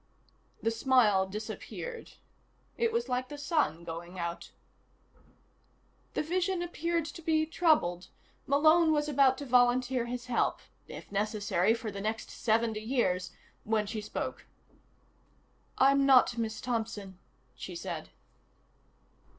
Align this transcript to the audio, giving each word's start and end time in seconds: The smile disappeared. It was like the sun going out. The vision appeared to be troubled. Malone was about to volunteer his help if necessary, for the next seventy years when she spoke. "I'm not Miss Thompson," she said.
The 0.63 0.71
smile 0.71 1.27
disappeared. 1.27 2.13
It 2.75 2.91
was 2.91 3.07
like 3.07 3.29
the 3.29 3.37
sun 3.37 3.83
going 3.83 4.17
out. 4.17 4.51
The 6.15 6.23
vision 6.23 6.63
appeared 6.63 7.05
to 7.05 7.21
be 7.21 7.45
troubled. 7.45 8.07
Malone 8.47 8.91
was 8.93 9.07
about 9.07 9.37
to 9.37 9.45
volunteer 9.45 10.07
his 10.07 10.25
help 10.25 10.57
if 10.87 11.11
necessary, 11.11 11.75
for 11.75 11.91
the 11.91 12.01
next 12.01 12.31
seventy 12.31 12.81
years 12.81 13.33
when 13.63 13.85
she 13.85 14.01
spoke. 14.01 14.47
"I'm 15.77 16.03
not 16.07 16.35
Miss 16.35 16.61
Thompson," 16.61 17.19
she 17.53 17.75
said. 17.75 18.09